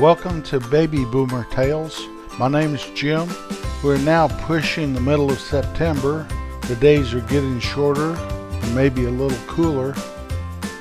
[0.00, 2.08] Welcome to Baby Boomer Tales.
[2.38, 3.28] My name is Jim.
[3.84, 6.26] We're now pushing the middle of September.
[6.66, 9.94] The days are getting shorter and maybe a little cooler.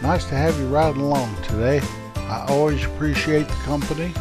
[0.02, 1.82] Nice to have you riding along today.
[2.16, 4.14] I always appreciate the company.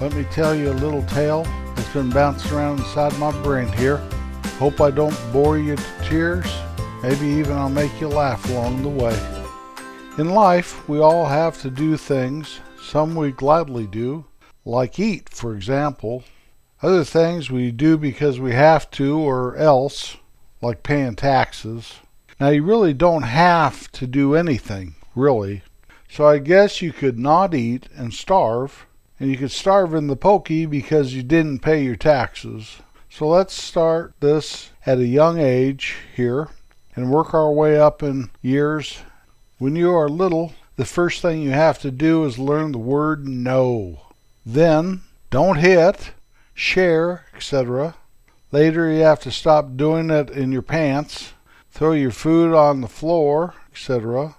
[0.00, 1.44] Let me tell you a little tale
[1.76, 3.98] that's been bouncing around inside my brain here.
[4.58, 6.50] Hope I don't bore you to tears.
[7.02, 9.16] Maybe even I'll make you laugh along the way.
[10.18, 12.60] In life, we all have to do things.
[12.82, 14.24] Some we gladly do,
[14.64, 16.24] like eat, for example.
[16.82, 20.16] Other things we do because we have to or else,
[20.62, 21.94] like paying taxes.
[22.38, 25.62] Now, you really don't have to do anything, really.
[26.08, 28.86] So I guess you could not eat and starve,
[29.18, 32.78] and you could starve in the pokey because you didn't pay your taxes.
[33.10, 36.48] So let's start this at a young age here
[36.96, 39.00] and work our way up in years.
[39.58, 43.28] When you are little, the first thing you have to do is learn the word
[43.28, 44.00] no.
[44.44, 46.12] Then, don't hit,
[46.54, 47.94] share, etc.
[48.52, 51.34] Later, you have to stop doing it in your pants,
[51.70, 54.36] throw your food on the floor, etc.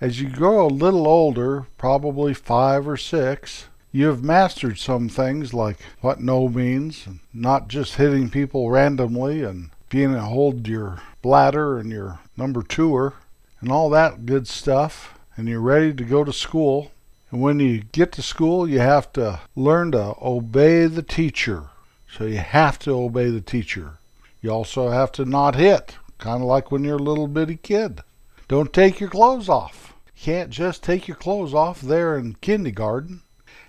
[0.00, 5.52] As you grow a little older, probably five or six, you have mastered some things
[5.52, 10.68] like what no means, and not just hitting people randomly, and being able to hold
[10.68, 13.14] your bladder and your number twoer,
[13.60, 16.92] and all that good stuff, and you're ready to go to school.
[17.30, 21.64] And when you get to school, you have to learn to obey the teacher.
[22.10, 23.98] So you have to obey the teacher.
[24.42, 28.00] You also have to not hit, kind of like when you're a little bitty kid.
[28.48, 29.94] Don't take your clothes off.
[30.06, 33.22] You can't just take your clothes off there in kindergarten.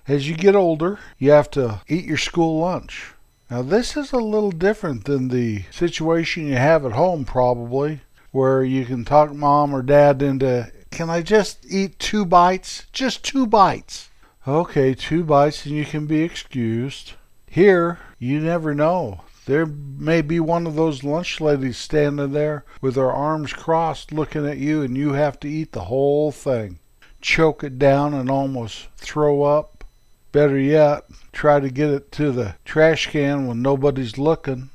[0.08, 3.14] As you get older, you have to eat your school lunch.
[3.52, 8.00] Now, this is a little different than the situation you have at home, probably,
[8.32, 12.86] where you can talk mom or dad into can I just eat two bites?
[12.92, 14.10] Just two bites.
[14.48, 17.14] Okay, two bites and you can be excused.
[17.48, 19.22] Here, you never know.
[19.46, 24.46] There may be one of those lunch ladies standing there with her arms crossed looking
[24.46, 26.80] at you, and you have to eat the whole thing.
[27.22, 29.84] Choke it down and almost throw up.
[30.32, 34.70] Better yet, try to get it to the trash can when nobody's looking.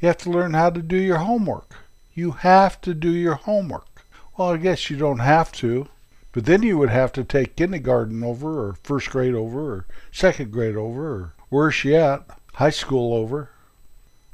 [0.00, 1.76] You have to learn how to do your homework.
[2.14, 3.97] You have to do your homework.
[4.38, 5.88] Well, I guess you don't have to.
[6.30, 10.52] But then you would have to take kindergarten over, or first grade over, or second
[10.52, 12.22] grade over, or worse yet,
[12.54, 13.50] high school over.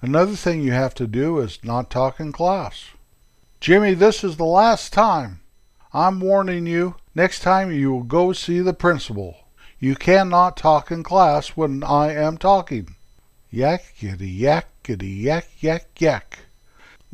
[0.02, 2.90] Another thing you have to do is not talk in class.
[3.60, 5.40] Jimmy, this is the last time.
[5.94, 6.96] I'm warning you.
[7.14, 9.38] Next time you will go see the principal.
[9.78, 12.96] You cannot talk in class when I am talking.
[13.50, 16.38] Yakety yak, yakety yak yak yak.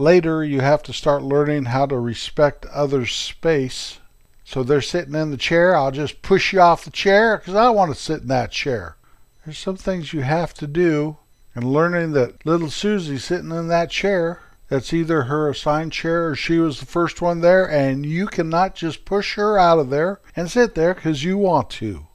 [0.01, 3.99] Later, you have to start learning how to respect others' space.
[4.45, 7.69] So they're sitting in the chair, I'll just push you off the chair because I
[7.69, 8.97] want to sit in that chair.
[9.45, 11.19] There's some things you have to do,
[11.55, 14.41] and learning that little Susie's sitting in that chair,
[14.71, 18.75] that's either her assigned chair or she was the first one there, and you cannot
[18.75, 22.07] just push her out of there and sit there because you want to.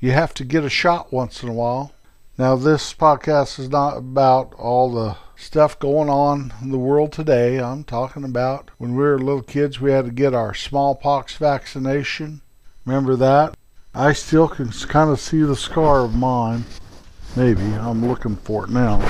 [0.00, 1.92] You have to get a shot once in a while.
[2.36, 7.58] Now, this podcast is not about all the stuff going on in the world today.
[7.58, 12.42] I'm talking about when we were little kids, we had to get our smallpox vaccination.
[12.84, 13.56] Remember that?
[13.94, 16.64] I still can kind of see the scar of mine.
[17.36, 17.62] Maybe.
[17.62, 19.00] I'm looking for it now.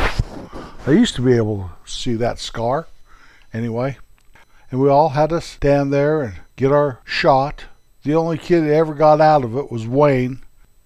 [0.87, 2.87] I used to be able to see that scar.
[3.53, 3.99] Anyway.
[4.71, 7.65] And we all had to stand there and get our shot.
[8.05, 10.43] The only kid that ever got out of it was Wayne.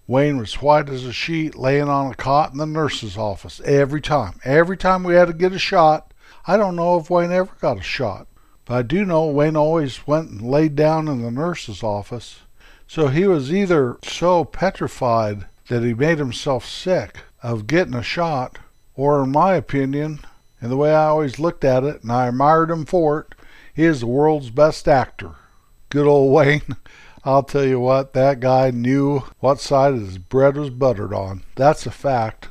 [0.06, 4.02] Wayne was white as a sheet, laying on a cot in the nurse's office every
[4.02, 4.38] time.
[4.44, 6.12] Every time we had to get a shot.
[6.46, 8.26] I don't know if Wayne ever got a shot,
[8.66, 12.40] but I do know Wayne always went and laid down in the nurse's office.
[12.86, 18.58] So he was either so petrified that he made himself sick of getting a shot,
[18.94, 20.20] or in my opinion,
[20.60, 23.34] and the way I always looked at it, and I admired him for it,
[23.74, 25.32] he is the world's best actor.
[25.88, 26.76] Good old Wayne.
[27.26, 31.42] I'll tell you what, that guy knew what side his bread was buttered on.
[31.54, 32.48] That's a fact.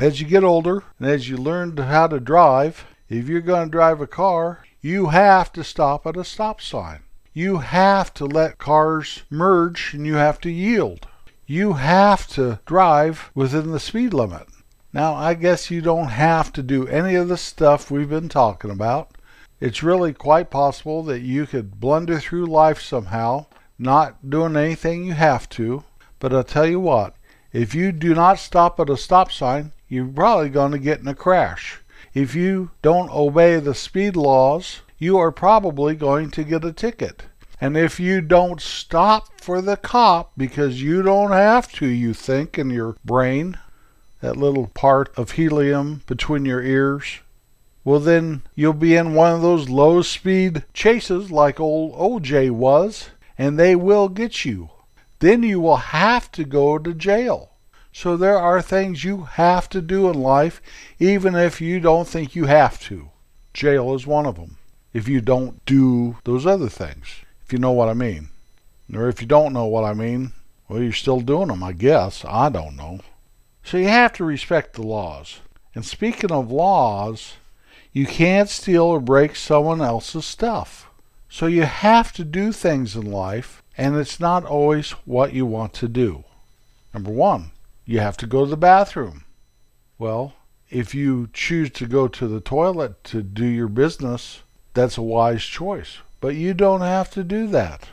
[0.00, 3.72] As you get older and as you learn how to drive, if you're going to
[3.72, 7.00] drive a car, you have to stop at a stop sign.
[7.32, 11.08] You have to let cars merge and you have to yield.
[11.44, 14.46] You have to drive within the speed limit.
[14.92, 18.70] Now, I guess you don't have to do any of the stuff we've been talking
[18.70, 19.10] about.
[19.58, 23.46] It's really quite possible that you could blunder through life somehow
[23.78, 25.84] not doing anything you have to.
[26.18, 27.14] But I'll tell you what,
[27.52, 31.08] if you do not stop at a stop sign, you're probably going to get in
[31.08, 31.80] a crash.
[32.12, 37.24] If you don't obey the speed laws, you are probably going to get a ticket.
[37.60, 42.58] And if you don't stop for the cop because you don't have to, you think
[42.58, 43.58] in your brain,
[44.20, 47.20] that little part of helium between your ears,
[47.84, 53.10] well, then you'll be in one of those low speed chases like old OJ was,
[53.38, 54.70] and they will get you.
[55.20, 57.52] Then you will have to go to jail.
[57.92, 60.60] So there are things you have to do in life,
[60.98, 63.10] even if you don't think you have to.
[63.54, 64.58] Jail is one of them.
[64.92, 68.28] If you don't do those other things, if you know what I mean.
[68.92, 70.32] Or if you don't know what I mean,
[70.68, 72.24] well, you're still doing them, I guess.
[72.24, 73.00] I don't know.
[73.62, 75.40] So you have to respect the laws.
[75.74, 77.34] And speaking of laws,
[77.92, 80.87] you can't steal or break someone else's stuff.
[81.28, 85.74] So you have to do things in life, and it's not always what you want
[85.74, 86.24] to do.
[86.94, 87.50] Number one,
[87.84, 89.24] you have to go to the bathroom.
[89.98, 90.34] Well,
[90.70, 94.42] if you choose to go to the toilet to do your business,
[94.74, 95.98] that's a wise choice.
[96.20, 97.88] But you don't have to do that.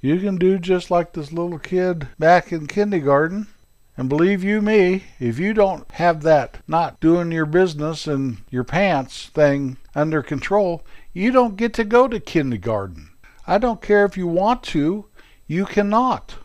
[0.00, 3.48] You can do just like this little kid back in kindergarten.
[3.96, 8.64] And believe you me, if you don't have that not doing your business and your
[8.64, 13.10] pants thing under control, you don't get to go to kindergarten.
[13.46, 15.06] I don't care if you want to,
[15.46, 16.36] you cannot.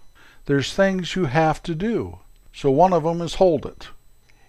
[0.46, 2.20] There's things you have to do.
[2.54, 3.90] So one of them is hold it.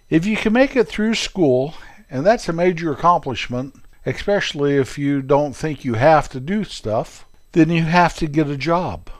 [0.08, 1.74] If you can make it through school,
[2.10, 3.74] and that's a major accomplishment,
[4.06, 8.48] especially if you don't think you have to do stuff, then you have to get
[8.48, 9.10] a job.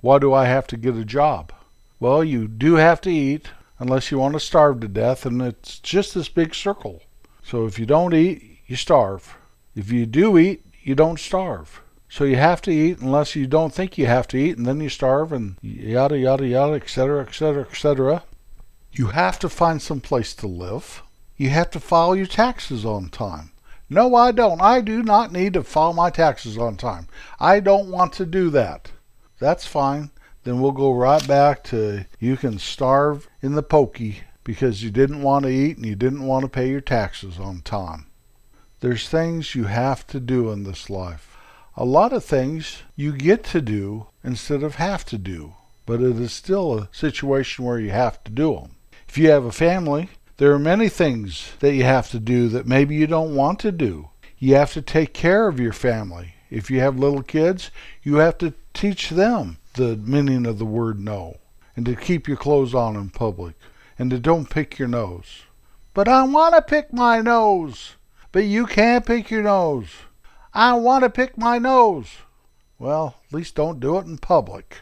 [0.00, 1.52] Why do I have to get a job?
[2.00, 5.78] Well, you do have to eat, unless you want to starve to death, and it's
[5.78, 7.02] just this big circle.
[7.44, 9.36] So if you don't eat, you starve.
[9.74, 11.80] If you do eat, you don't starve.
[12.08, 14.80] So you have to eat unless you don't think you have to eat, and then
[14.80, 18.24] you starve, and yada, yada, yada, etc., etc., etc.
[18.92, 21.02] You have to find some place to live.
[21.38, 23.52] You have to file your taxes on time.
[23.88, 24.60] No, I don't.
[24.60, 27.08] I do not need to file my taxes on time.
[27.40, 28.92] I don't want to do that.
[29.38, 30.10] That's fine.
[30.44, 35.22] Then we'll go right back to you can starve in the pokey because you didn't
[35.22, 38.06] want to eat and you didn't want to pay your taxes on time.
[38.82, 41.36] There's things you have to do in this life.
[41.76, 45.54] A lot of things you get to do instead of have to do,
[45.86, 48.74] but it is still a situation where you have to do them.
[49.08, 50.08] If you have a family,
[50.38, 53.70] there are many things that you have to do that maybe you don't want to
[53.70, 54.08] do.
[54.40, 56.34] You have to take care of your family.
[56.50, 57.70] If you have little kids,
[58.02, 61.36] you have to teach them the meaning of the word no,
[61.76, 63.54] and to keep your clothes on in public,
[63.96, 65.42] and to don't pick your nose.
[65.94, 67.94] But I want to pick my nose.
[68.32, 69.88] But you can't pick your nose.
[70.54, 72.08] I want to pick my nose.
[72.78, 74.78] Well, at least don't do it in public.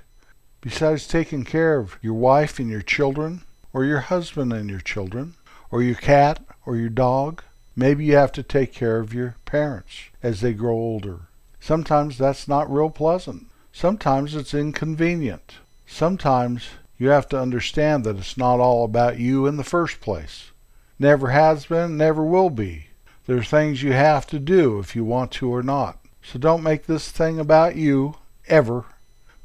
[0.61, 3.43] Besides taking care of your wife and your children,
[3.73, 5.35] or your husband and your children,
[5.71, 7.43] or your cat or your dog.
[7.77, 11.21] Maybe you have to take care of your parents as they grow older.
[11.61, 13.47] Sometimes that's not real pleasant.
[13.73, 15.57] Sometimes it's inconvenient.
[15.87, 20.51] Sometimes you have to understand that it's not all about you in the first place.
[20.99, 22.89] Never has been, never will be.
[23.27, 25.99] There's things you have to do if you want to or not.
[26.23, 28.85] So don't make this thing about you, ever.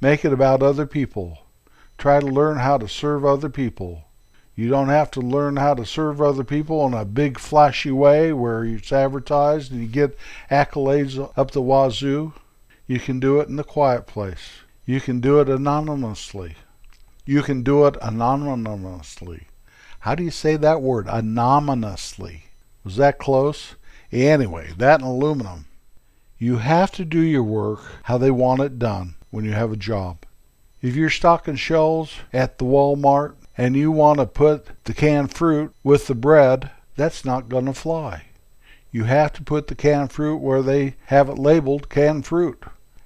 [0.01, 1.39] Make it about other people.
[1.97, 4.05] Try to learn how to serve other people.
[4.55, 8.31] You don't have to learn how to serve other people in a big flashy way
[8.31, 10.17] where it's advertised and you get
[10.49, 12.33] accolades up the wazoo.
[12.87, 14.59] You can do it in the quiet place.
[14.85, 16.55] You can do it anonymously.
[17.25, 19.47] You can do it anonymously.
[19.99, 21.07] How do you say that word?
[21.09, 22.45] Anonymously.
[22.85, 23.75] Was that close?
[24.11, 25.65] Anyway, that and aluminum.
[26.37, 29.77] You have to do your work how they want it done when you have a
[29.77, 30.19] job.
[30.83, 35.73] If you're stocking shelves at the Walmart and you want to put the canned fruit
[35.83, 38.25] with the bread, that's not going to fly.
[38.91, 42.63] You have to put the canned fruit where they have it labeled canned fruit.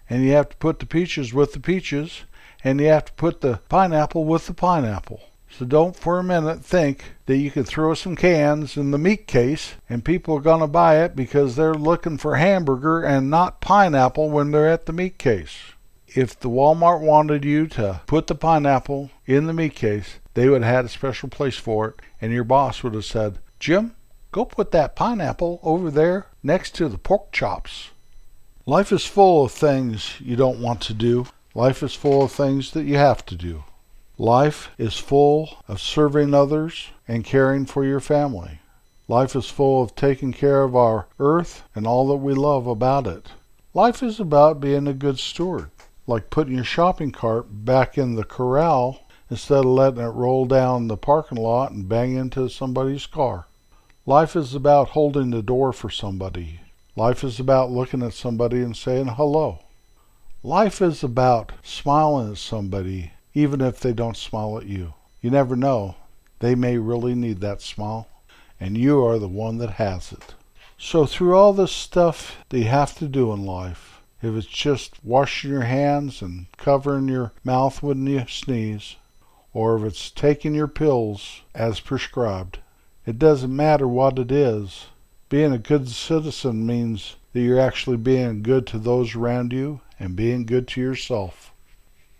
[0.09, 2.25] And you have to put the peaches with the peaches,
[2.63, 5.21] and you have to put the pineapple with the pineapple.
[5.51, 9.27] So don't for a minute think that you can throw some cans in the meat
[9.27, 13.59] case and people are going to buy it because they're looking for hamburger and not
[13.59, 15.57] pineapple when they're at the meat case.
[16.07, 20.63] If the Walmart wanted you to put the pineapple in the meat case, they would
[20.63, 23.95] have had a special place for it, and your boss would have said, Jim,
[24.31, 27.89] go put that pineapple over there next to the pork chops.
[28.65, 31.27] Life is full of things you don't want to do.
[31.53, 33.63] Life is full of things that you have to do.
[34.21, 38.59] Life is full of serving others and caring for your family.
[39.07, 43.07] Life is full of taking care of our earth and all that we love about
[43.07, 43.27] it.
[43.73, 45.71] Life is about being a good steward,
[46.05, 50.89] like putting your shopping cart back in the corral instead of letting it roll down
[50.89, 53.47] the parking lot and bang into somebody's car.
[54.05, 56.59] Life is about holding the door for somebody.
[56.97, 59.59] Life is about looking at somebody and saying hello.
[60.43, 64.93] Life is about smiling at somebody, even if they don't smile at you.
[65.21, 65.95] You never know.
[66.39, 68.07] They may really need that smile,
[68.59, 70.35] and you are the one that has it.
[70.77, 75.03] So, through all this stuff that you have to do in life, if it's just
[75.03, 78.97] washing your hands and covering your mouth when you sneeze,
[79.53, 82.59] or if it's taking your pills as prescribed,
[83.05, 84.87] it doesn't matter what it is.
[85.29, 90.15] Being a good citizen means that you're actually being good to those around you and
[90.15, 91.53] being good to yourself.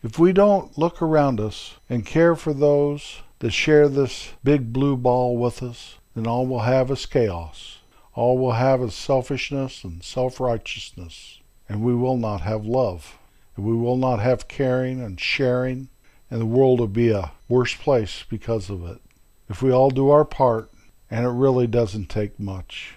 [0.02, 4.96] If we don't look around us and care for those that share this big blue
[4.96, 7.80] ball with us, then all we'll have is chaos.
[8.14, 13.18] All we'll have is selfishness and self righteousness, and we will not have love,
[13.58, 15.90] and we will not have caring and sharing,
[16.32, 19.02] and the world will be a worse place because of it.
[19.50, 20.72] If we all do our part,
[21.12, 22.96] and it really doesn't take much.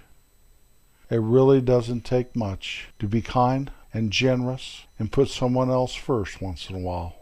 [1.11, 6.41] It really doesn't take much to be kind and generous and put someone else first
[6.41, 7.17] once in a while.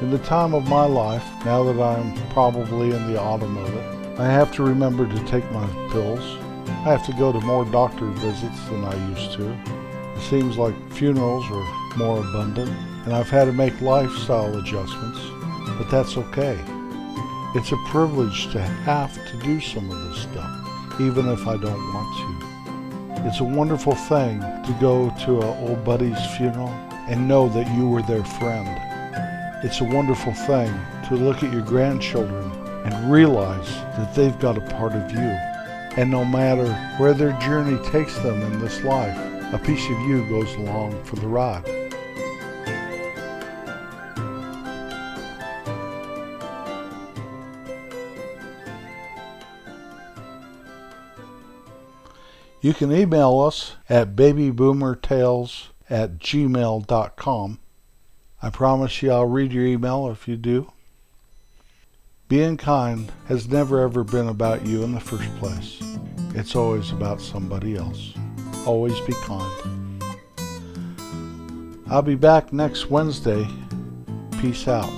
[0.00, 4.20] In the time of my life, now that I'm probably in the autumn of it,
[4.20, 6.38] I have to remember to take my pills.
[6.68, 9.50] I have to go to more doctor visits than I used to.
[9.50, 12.70] It seems like funerals are more abundant,
[13.04, 15.20] and I've had to make lifestyle adjustments,
[15.78, 16.58] but that's okay.
[17.54, 21.94] It's a privilege to have to do some of this stuff, even if I don't
[21.94, 22.45] want to.
[23.26, 26.68] It's a wonderful thing to go to an old buddy's funeral
[27.08, 28.68] and know that you were their friend.
[29.64, 30.72] It's a wonderful thing
[31.08, 32.48] to look at your grandchildren
[32.84, 35.18] and realize that they've got a part of you.
[35.98, 39.18] And no matter where their journey takes them in this life,
[39.52, 41.75] a piece of you goes along for the ride.
[52.66, 57.58] You can email us at babyboomertales at gmail.com.
[58.42, 60.72] I promise you I'll read your email if you do.
[62.26, 65.80] Being kind has never ever been about you in the first place.
[66.34, 68.14] It's always about somebody else.
[68.66, 70.02] Always be kind.
[71.88, 73.46] I'll be back next Wednesday.
[74.40, 74.90] Peace out.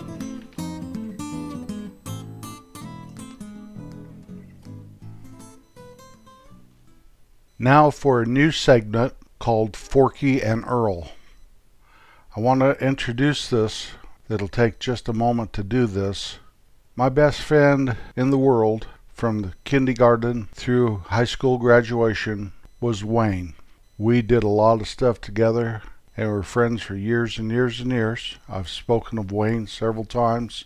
[7.61, 11.11] Now for a new segment called Forkey and Earl.
[12.37, 13.89] I want to introduce this.
[14.29, 16.39] It'll take just a moment to do this.
[16.95, 23.55] My best friend in the world from kindergarten through high school graduation was Wayne.
[23.97, 25.83] We did a lot of stuff together
[26.17, 28.37] and were friends for years and years and years.
[28.49, 30.65] I've spoken of Wayne several times.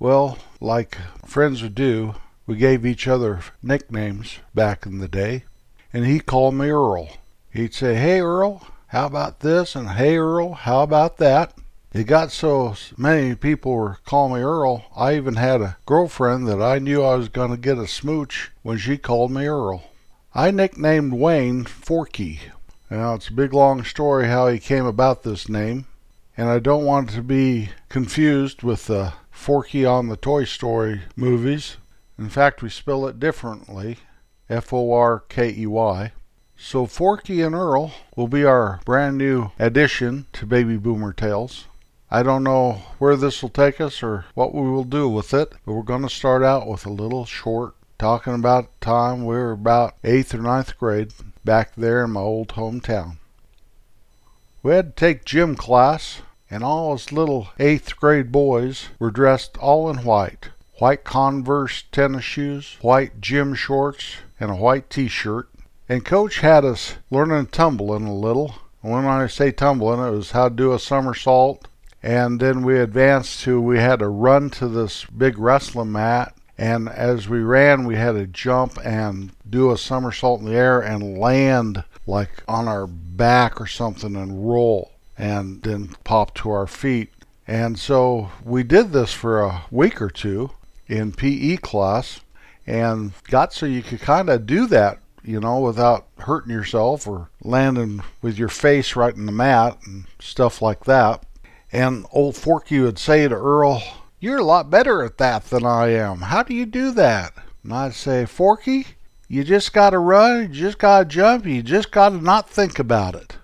[0.00, 5.44] Well, like friends would do, we gave each other nicknames back in the day
[5.92, 7.08] and he called me Earl.
[7.50, 9.74] He'd say, Hey, Earl, how about this?
[9.74, 11.54] And Hey, Earl, how about that?
[11.92, 16.60] It got so many people were calling me Earl, I even had a girlfriend that
[16.60, 19.84] I knew I was going to get a smooch when she called me Earl.
[20.34, 22.40] I nicknamed Wayne Forkey.
[22.90, 25.86] Now, it's a big long story how he came about this name,
[26.36, 31.02] and I don't want to be confused with uh, the Forky on the Toy Story
[31.16, 31.76] movies.
[32.18, 33.98] In fact, we spell it differently.
[34.50, 36.12] F O R K E Y.
[36.56, 41.66] So Forkey and Earl will be our brand new addition to Baby Boomer Tales.
[42.10, 45.52] I don't know where this will take us or what we will do with it,
[45.66, 49.52] but we're going to start out with a little short talking about time we were
[49.52, 51.12] about 8th or ninth grade
[51.44, 53.18] back there in my old hometown.
[54.62, 59.58] We had to take gym class, and all us little 8th grade boys were dressed
[59.58, 65.48] all in white white Converse tennis shoes, white gym shorts, and a white t shirt.
[65.88, 68.54] And Coach had us learning tumbling a little.
[68.80, 71.66] When I say tumbling, it was how to do a somersault.
[72.02, 76.34] And then we advanced to we had to run to this big wrestling mat.
[76.56, 80.80] And as we ran, we had to jump and do a somersault in the air
[80.80, 86.66] and land like on our back or something and roll and then pop to our
[86.66, 87.12] feet.
[87.46, 90.50] And so we did this for a week or two
[90.86, 92.20] in PE class
[92.68, 97.30] and got so you could kind of do that, you know, without hurting yourself or
[97.42, 101.24] landing with your face right in the mat and stuff like that.
[101.72, 103.82] And old Forkey would say to Earl,
[104.20, 106.18] You're a lot better at that than I am.
[106.18, 107.32] How do you do that?
[107.64, 108.88] And I'd say, Forkey,
[109.28, 112.50] you just got to run, you just got to jump, you just got to not
[112.50, 113.38] think about it.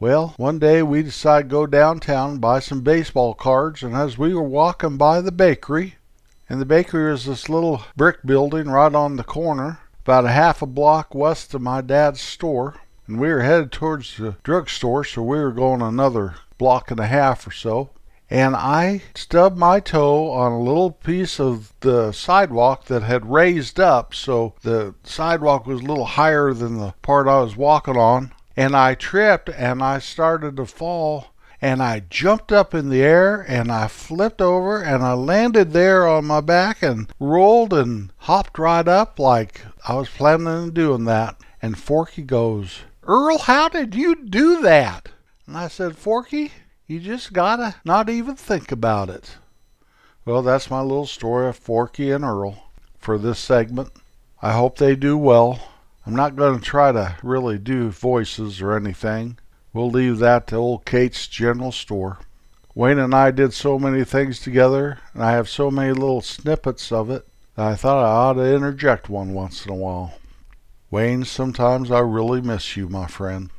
[0.00, 4.18] Well, one day we decided to go downtown and buy some baseball cards, and as
[4.18, 5.94] we were walking by the bakery,
[6.48, 10.62] and the bakery was this little brick building right on the corner, about a half
[10.62, 12.76] a block west of my dad's store.
[13.06, 17.06] And we were headed towards the drugstore, so we were going another block and a
[17.06, 17.90] half or so.
[18.30, 23.80] And I stubbed my toe on a little piece of the sidewalk that had raised
[23.80, 28.32] up, so the sidewalk was a little higher than the part I was walking on.
[28.56, 31.28] And I tripped and I started to fall
[31.60, 36.06] and I jumped up in the air and I flipped over and I landed there
[36.06, 41.04] on my back and rolled and hopped right up like I was planning on doing
[41.04, 41.36] that.
[41.60, 45.08] And Forkey goes, Earl, how did you do that?
[45.46, 46.52] And I said, Forkey,
[46.86, 49.36] you just gotta not even think about it.
[50.24, 52.64] Well, that's my little story of Forkey and Earl
[52.98, 53.90] for this segment.
[54.42, 55.60] I hope they do well.
[56.06, 59.38] I'm not going to try to really do voices or anything.
[59.72, 62.18] We'll leave that to old Kate's General Store.
[62.74, 66.92] Wayne and I did so many things together, and I have so many little snippets
[66.92, 70.14] of it that I thought I ought to interject one once in a while.
[70.90, 73.50] Wayne, sometimes I really miss you, my friend.